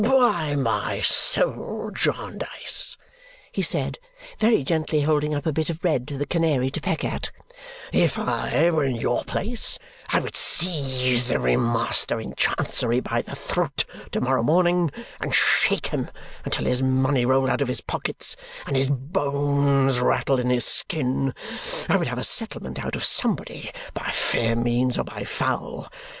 [0.01, 2.97] "By my soul, Jarndyce,"
[3.51, 3.99] he said,
[4.39, 7.29] very gently holding up a bit of bread to the canary to peck at,
[7.93, 9.77] "if I were in your place
[10.09, 15.85] I would seize every master in Chancery by the throat to morrow morning and shake
[15.85, 16.09] him
[16.45, 21.31] until his money rolled out of his pockets and his bones rattled in his skin.
[21.87, 25.91] I would have a settlement out of somebody, by fair means or by foul.